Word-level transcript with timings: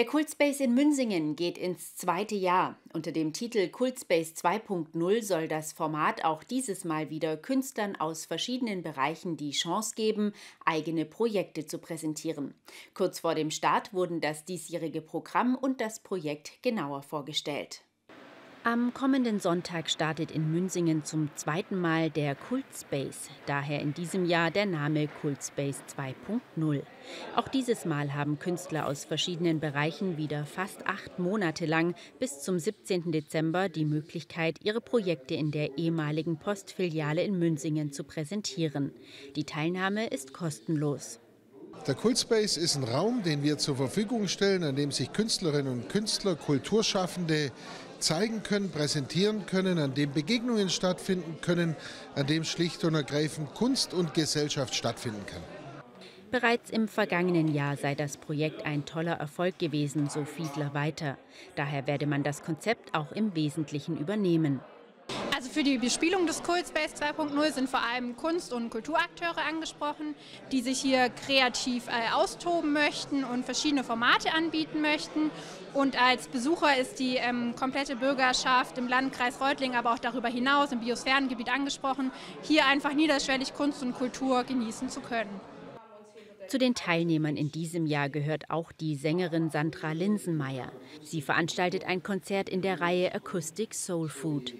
Der 0.00 0.06
Kultspace 0.06 0.60
in 0.60 0.72
Münsingen 0.72 1.36
geht 1.36 1.58
ins 1.58 1.94
zweite 1.94 2.34
Jahr. 2.34 2.78
Unter 2.94 3.12
dem 3.12 3.34
Titel 3.34 3.68
Kultspace 3.68 4.32
2.0 4.34 5.22
soll 5.22 5.46
das 5.46 5.74
Format 5.74 6.24
auch 6.24 6.42
dieses 6.42 6.86
Mal 6.86 7.10
wieder 7.10 7.36
Künstlern 7.36 7.96
aus 7.96 8.24
verschiedenen 8.24 8.82
Bereichen 8.82 9.36
die 9.36 9.50
Chance 9.50 9.94
geben, 9.94 10.32
eigene 10.64 11.04
Projekte 11.04 11.66
zu 11.66 11.76
präsentieren. 11.76 12.54
Kurz 12.94 13.18
vor 13.20 13.34
dem 13.34 13.50
Start 13.50 13.92
wurden 13.92 14.22
das 14.22 14.46
diesjährige 14.46 15.02
Programm 15.02 15.54
und 15.54 15.82
das 15.82 16.00
Projekt 16.00 16.62
genauer 16.62 17.02
vorgestellt. 17.02 17.82
Am 18.62 18.92
kommenden 18.92 19.40
Sonntag 19.40 19.88
startet 19.88 20.30
in 20.30 20.52
Münsingen 20.52 21.02
zum 21.02 21.34
zweiten 21.34 21.80
Mal 21.80 22.10
der 22.10 22.34
Kultspace, 22.34 23.30
daher 23.46 23.80
in 23.80 23.94
diesem 23.94 24.26
Jahr 24.26 24.50
der 24.50 24.66
Name 24.66 25.08
Kultspace 25.22 25.82
2.0. 25.96 26.82
Auch 27.36 27.48
dieses 27.48 27.86
Mal 27.86 28.12
haben 28.12 28.38
Künstler 28.38 28.86
aus 28.86 29.06
verschiedenen 29.06 29.60
Bereichen 29.60 30.18
wieder 30.18 30.44
fast 30.44 30.86
acht 30.86 31.18
Monate 31.18 31.64
lang 31.64 31.94
bis 32.18 32.42
zum 32.42 32.58
17. 32.58 33.12
Dezember 33.12 33.70
die 33.70 33.86
Möglichkeit, 33.86 34.58
ihre 34.62 34.82
Projekte 34.82 35.34
in 35.36 35.52
der 35.52 35.78
ehemaligen 35.78 36.38
Postfiliale 36.38 37.22
in 37.22 37.38
Münsingen 37.38 37.92
zu 37.92 38.04
präsentieren. 38.04 38.92
Die 39.36 39.44
Teilnahme 39.44 40.08
ist 40.08 40.34
kostenlos. 40.34 41.18
Der 41.86 41.94
Kultspace 41.94 42.58
ist 42.58 42.76
ein 42.76 42.84
Raum, 42.84 43.22
den 43.22 43.42
wir 43.42 43.56
zur 43.56 43.74
Verfügung 43.74 44.28
stellen, 44.28 44.64
an 44.64 44.76
dem 44.76 44.92
sich 44.92 45.12
Künstlerinnen 45.14 45.72
und 45.72 45.88
Künstler, 45.88 46.36
Kulturschaffende 46.36 47.52
zeigen 47.98 48.42
können, 48.42 48.70
präsentieren 48.70 49.46
können, 49.46 49.78
an 49.78 49.94
dem 49.94 50.12
Begegnungen 50.12 50.68
stattfinden 50.68 51.38
können, 51.40 51.76
an 52.14 52.26
dem 52.26 52.44
schlicht 52.44 52.84
und 52.84 52.94
ergreifend 52.94 53.54
Kunst 53.54 53.94
und 53.94 54.12
Gesellschaft 54.12 54.74
stattfinden 54.74 55.24
kann. 55.24 55.42
Bereits 56.30 56.70
im 56.70 56.86
vergangenen 56.86 57.52
Jahr 57.52 57.76
sei 57.76 57.94
das 57.94 58.18
Projekt 58.18 58.64
ein 58.64 58.84
toller 58.84 59.14
Erfolg 59.14 59.58
gewesen, 59.58 60.08
so 60.08 60.24
Fiedler 60.24 60.74
weiter. 60.74 61.16
Daher 61.56 61.86
werde 61.86 62.06
man 62.06 62.22
das 62.22 62.42
Konzept 62.42 62.94
auch 62.94 63.10
im 63.12 63.34
Wesentlichen 63.34 63.96
übernehmen. 63.96 64.60
Für 65.50 65.64
die 65.64 65.78
Bespielung 65.78 66.28
des 66.28 66.44
Kultspace 66.44 66.94
2.0 66.94 67.52
sind 67.52 67.68
vor 67.68 67.82
allem 67.82 68.14
Kunst- 68.14 68.52
und 68.52 68.70
Kulturakteure 68.70 69.42
angesprochen, 69.48 70.14
die 70.52 70.60
sich 70.60 70.80
hier 70.80 71.08
kreativ 71.08 71.88
äh, 71.88 72.14
austoben 72.14 72.72
möchten 72.72 73.24
und 73.24 73.44
verschiedene 73.44 73.82
Formate 73.82 74.32
anbieten 74.32 74.80
möchten. 74.80 75.32
Und 75.74 76.00
als 76.00 76.28
Besucher 76.28 76.76
ist 76.76 77.00
die 77.00 77.16
ähm, 77.16 77.56
komplette 77.56 77.96
Bürgerschaft 77.96 78.78
im 78.78 78.86
Landkreis 78.86 79.40
Reutlingen, 79.40 79.76
aber 79.76 79.92
auch 79.92 79.98
darüber 79.98 80.28
hinaus 80.28 80.70
im 80.70 80.80
Biosphärengebiet 80.80 81.48
angesprochen, 81.52 82.12
hier 82.42 82.66
einfach 82.66 82.94
niederschwellig 82.94 83.52
Kunst 83.52 83.82
und 83.82 83.94
Kultur 83.94 84.44
genießen 84.44 84.88
zu 84.88 85.00
können. 85.00 85.40
Zu 86.46 86.58
den 86.58 86.76
Teilnehmern 86.76 87.36
in 87.36 87.50
diesem 87.50 87.86
Jahr 87.86 88.08
gehört 88.08 88.50
auch 88.50 88.70
die 88.70 88.94
Sängerin 88.94 89.50
Sandra 89.50 89.92
Linsenmeier. 89.92 90.70
Sie 91.02 91.22
veranstaltet 91.22 91.86
ein 91.86 92.04
Konzert 92.04 92.48
in 92.48 92.62
der 92.62 92.80
Reihe 92.80 93.12
Acoustic 93.12 93.74
Soul 93.74 94.08
Food. 94.08 94.54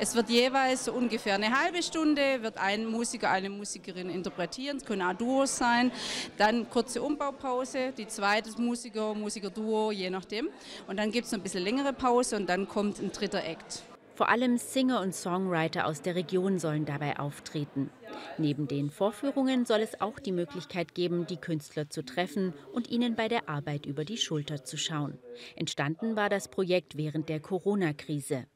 Es 0.00 0.14
wird 0.16 0.28
jeweils 0.28 0.86
so 0.86 0.92
ungefähr 0.92 1.36
eine 1.36 1.56
halbe 1.56 1.82
Stunde, 1.82 2.42
wird 2.42 2.58
ein 2.58 2.84
Musiker, 2.84 3.30
eine 3.30 3.48
Musikerin 3.48 4.10
interpretieren, 4.10 4.78
es 4.78 4.84
können 4.84 5.02
auch 5.02 5.14
Duos 5.14 5.56
sein, 5.56 5.92
dann 6.36 6.68
kurze 6.68 7.00
Umbaupause, 7.00 7.92
die 7.96 8.08
zweite 8.08 8.50
Musiker, 8.60 9.14
Musiker-Duo, 9.14 9.92
je 9.92 10.10
nachdem. 10.10 10.48
Und 10.88 10.98
dann 10.98 11.12
gibt 11.12 11.26
es 11.26 11.34
ein 11.34 11.42
bisschen 11.42 11.62
längere 11.62 11.92
Pause 11.92 12.36
und 12.36 12.48
dann 12.48 12.68
kommt 12.68 12.98
ein 12.98 13.12
dritter 13.12 13.44
Act. 13.44 13.84
Vor 14.16 14.28
allem 14.28 14.58
Singer 14.58 15.00
und 15.00 15.14
Songwriter 15.14 15.86
aus 15.86 16.02
der 16.02 16.14
Region 16.14 16.58
sollen 16.58 16.84
dabei 16.84 17.18
auftreten. 17.18 17.90
Neben 18.38 18.68
den 18.68 18.90
Vorführungen 18.90 19.64
soll 19.64 19.80
es 19.80 20.00
auch 20.00 20.20
die 20.20 20.30
Möglichkeit 20.30 20.94
geben, 20.94 21.26
die 21.26 21.36
Künstler 21.36 21.90
zu 21.90 22.04
treffen 22.04 22.52
und 22.72 22.88
ihnen 22.88 23.16
bei 23.16 23.26
der 23.26 23.48
Arbeit 23.48 23.86
über 23.86 24.04
die 24.04 24.16
Schulter 24.16 24.64
zu 24.64 24.76
schauen. 24.76 25.18
Entstanden 25.56 26.14
war 26.14 26.28
das 26.28 26.46
Projekt 26.48 26.96
während 26.96 27.28
der 27.28 27.40
Corona-Krise. 27.40 28.46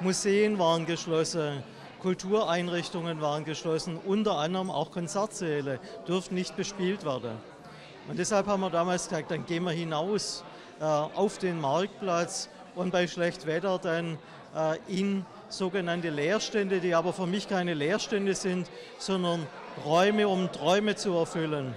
Museen 0.00 0.58
waren 0.58 0.86
geschlossen, 0.86 1.62
Kultureinrichtungen 2.00 3.20
waren 3.20 3.44
geschlossen, 3.44 3.98
unter 4.04 4.38
anderem 4.38 4.70
auch 4.70 4.90
Konzertsäle 4.90 5.80
durften 6.06 6.34
nicht 6.34 6.56
bespielt 6.56 7.04
werden. 7.04 7.32
Und 8.08 8.18
deshalb 8.18 8.46
haben 8.46 8.60
wir 8.60 8.70
damals 8.70 9.08
gesagt, 9.08 9.30
dann 9.30 9.46
gehen 9.46 9.64
wir 9.64 9.72
hinaus 9.72 10.44
äh, 10.80 10.84
auf 10.84 11.38
den 11.38 11.60
Marktplatz 11.60 12.48
und 12.74 12.92
bei 12.92 13.06
schlecht 13.06 13.46
Wetter 13.46 13.78
dann 13.78 14.18
äh, 14.54 14.78
in 14.86 15.24
sogenannte 15.48 16.10
Leerstände, 16.10 16.80
die 16.80 16.94
aber 16.94 17.12
für 17.12 17.26
mich 17.26 17.48
keine 17.48 17.74
Leerstände 17.74 18.34
sind, 18.34 18.70
sondern 18.98 19.46
Räume, 19.84 20.28
um 20.28 20.50
Träume 20.52 20.96
zu 20.96 21.12
erfüllen. 21.14 21.74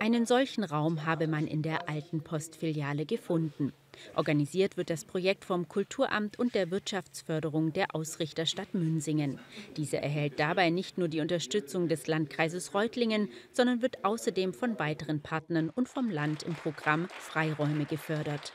Einen 0.00 0.26
solchen 0.26 0.64
Raum 0.64 1.06
habe 1.06 1.26
man 1.26 1.46
in 1.46 1.62
der 1.62 1.88
alten 1.88 2.22
Postfiliale 2.22 3.04
gefunden. 3.04 3.72
Organisiert 4.14 4.76
wird 4.76 4.90
das 4.90 5.04
Projekt 5.04 5.44
vom 5.44 5.68
Kulturamt 5.68 6.38
und 6.38 6.54
der 6.54 6.70
Wirtschaftsförderung 6.70 7.72
der 7.72 7.94
Ausrichterstadt 7.94 8.74
Münsingen. 8.74 9.38
Diese 9.76 9.98
erhält 9.98 10.38
dabei 10.40 10.70
nicht 10.70 10.98
nur 10.98 11.08
die 11.08 11.20
Unterstützung 11.20 11.88
des 11.88 12.06
Landkreises 12.06 12.74
Reutlingen, 12.74 13.30
sondern 13.52 13.82
wird 13.82 14.04
außerdem 14.04 14.54
von 14.54 14.78
weiteren 14.78 15.20
Partnern 15.20 15.70
und 15.70 15.88
vom 15.88 16.10
Land 16.10 16.42
im 16.42 16.54
Programm 16.54 17.08
Freiräume 17.18 17.84
gefördert. 17.84 18.52